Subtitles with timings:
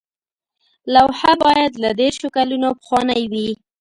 [0.93, 3.49] لوحه باید له دیرشو کلونو پخوانۍ وي.